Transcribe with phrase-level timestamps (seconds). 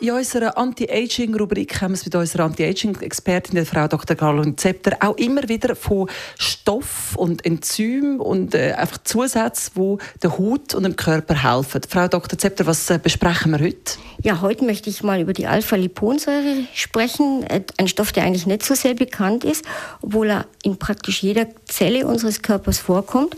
[0.00, 4.16] in unserer Anti-Aging-Rubrik haben wir es mit unserer Anti-Aging-Expertin, der Frau Dr.
[4.16, 6.08] Caroline Zepter, auch immer wieder von
[6.38, 11.80] Stoff und Enzym und äh, einfach Zusätzen, die der Haut und dem Körper helfen.
[11.88, 12.38] Frau Dr.
[12.38, 13.98] Zepter, was äh, besprechen wir heute?
[14.22, 17.42] Ja, heute möchte ich mal über die Alpha-Liponsäure sprechen.
[17.44, 19.64] Äh, ein Stoff, der eigentlich nicht so sehr bekannt ist,
[20.02, 23.36] obwohl er in praktisch jeder Zelle unseres Körpers vorkommt.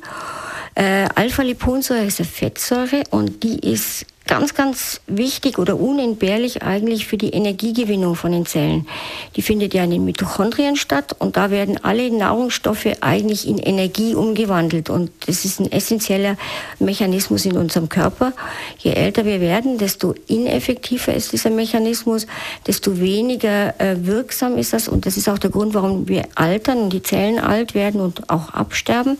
[0.75, 7.17] Äh, Alpha-Liponsäure ist eine Fettsäure und die ist ganz, ganz wichtig oder unentbehrlich eigentlich für
[7.17, 8.87] die Energiegewinnung von den Zellen.
[9.35, 14.15] Die findet ja in den Mitochondrien statt und da werden alle Nahrungsstoffe eigentlich in Energie
[14.15, 16.37] umgewandelt und das ist ein essentieller
[16.79, 18.33] Mechanismus in unserem Körper.
[18.79, 22.27] Je älter wir werden, desto ineffektiver ist dieser Mechanismus,
[22.67, 26.79] desto weniger äh, wirksam ist das und das ist auch der Grund, warum wir altern
[26.83, 29.17] und die Zellen alt werden und auch absterben.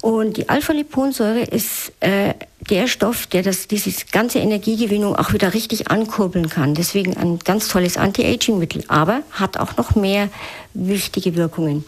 [0.00, 2.34] Und die Alpha-Liponsäure ist äh,
[2.70, 6.74] der Stoff, der das, diese ganze Energiegewinnung auch wieder richtig ankurbeln kann.
[6.74, 10.28] Deswegen ein ganz tolles Anti-Aging-Mittel, aber hat auch noch mehr
[10.74, 11.84] wichtige Wirkungen.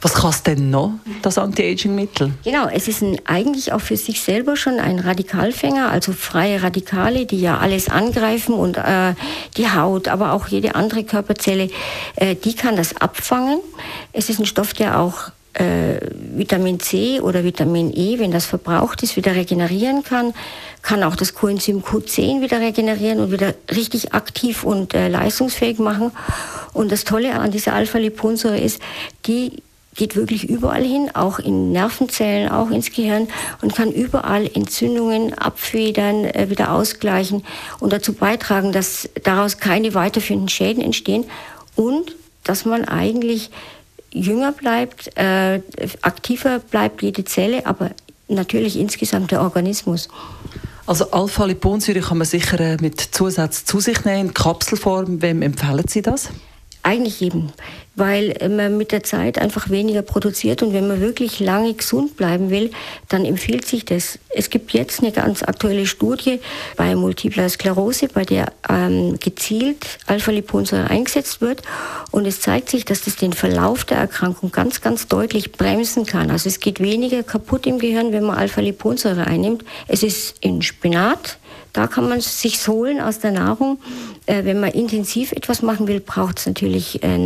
[0.00, 2.32] Was kann es denn noch, das Anti-Aging-Mittel?
[2.44, 7.26] Genau, es ist ein, eigentlich auch für sich selber schon ein Radikalfänger, also freie Radikale,
[7.26, 9.14] die ja alles angreifen und äh,
[9.56, 11.68] die Haut, aber auch jede andere Körperzelle,
[12.16, 13.58] äh, die kann das abfangen.
[14.12, 15.98] Es ist ein Stoff, der auch äh,
[16.36, 20.34] Vitamin C oder Vitamin E, wenn das verbraucht ist, wieder regenerieren kann,
[20.82, 26.12] kann auch das Coenzym Q10 wieder regenerieren und wieder richtig aktiv und äh, leistungsfähig machen.
[26.72, 28.80] Und das Tolle an dieser Alpha-Liponsäure ist,
[29.26, 29.62] die
[29.94, 33.28] geht wirklich überall hin, auch in Nervenzellen, auch ins Gehirn
[33.60, 37.44] und kann überall Entzündungen abfedern, äh, wieder ausgleichen
[37.78, 41.24] und dazu beitragen, dass daraus keine weiterführenden Schäden entstehen
[41.76, 43.50] und dass man eigentlich
[44.12, 45.60] jünger bleibt, äh,
[46.02, 47.90] aktiver bleibt jede Zelle, aber
[48.28, 50.08] natürlich insgesamt der Organismus.
[50.86, 55.22] Also Alpha-Liponsäure kann man sicher äh, mit Zusatz zu sich nehmen, in Kapselform.
[55.22, 56.28] Wem empfehlen Sie das?
[56.82, 57.50] Eigentlich jedem,
[57.94, 62.50] weil man mit der Zeit einfach weniger produziert und wenn man wirklich lange gesund bleiben
[62.50, 62.70] will,
[63.08, 64.18] dann empfiehlt sich das.
[64.30, 66.40] Es gibt jetzt eine ganz aktuelle Studie
[66.76, 71.62] bei Multipler Sklerose, bei der ähm, gezielt Alpha-Liponsäure eingesetzt wird
[72.10, 76.30] und es zeigt sich, dass das den Verlauf der Erkrankung ganz, ganz deutlich bremsen kann.
[76.30, 79.64] Also es geht weniger kaputt im Gehirn, wenn man Alpha-Liponsäure einnimmt.
[79.86, 81.38] Es ist in Spinat,
[81.72, 83.78] da kann man es sich holen aus der Nahrung.
[84.26, 87.16] Äh, wenn man intensiv etwas machen will, braucht es natürlich äh,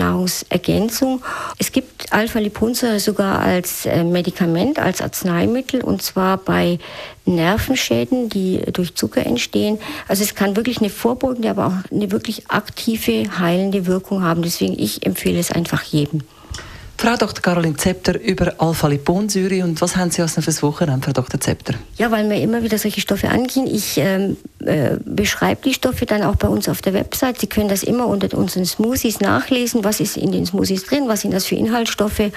[0.57, 1.23] Nahrungsergänzung.
[1.59, 6.79] Es gibt Alpha-Liponsäure sogar als äh, Medikament, als Arzneimittel und zwar bei
[7.25, 9.79] Nervenschäden, die durch Zucker entstehen.
[10.09, 14.43] Also es kann wirklich eine vorbeugende, aber auch eine wirklich aktive, heilende Wirkung haben.
[14.43, 16.23] Deswegen ich empfehle es einfach jedem.
[16.99, 17.43] Frau Dr.
[17.43, 21.39] Caroline Zepter über Alpha-Liponsäure und was haben Sie als fürs Wochenende, Frau Dr.
[21.39, 21.75] Zepter?
[21.99, 23.67] Ja, weil mir immer wieder solche Stoffe angehen.
[23.67, 27.39] Ich ähm, äh, beschreibe die Stoffe dann auch bei uns auf der Website.
[27.39, 29.85] Sie können das immer unter unseren Smoothies nachlesen.
[29.85, 31.05] Was ist in den Smoothies drin?
[31.07, 32.31] Was sind das für Inhaltsstoffe?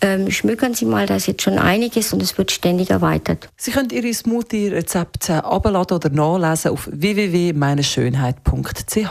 [0.00, 3.50] Ähm, schmökern Sie mal, da ist jetzt schon einiges und es wird ständig erweitert.
[3.56, 9.10] Sie können Ihre Smoothie-Rezepte abladen oder nachlesen auf www.meineschönheit.ch.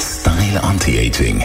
[0.00, 1.44] Style Anti-Aging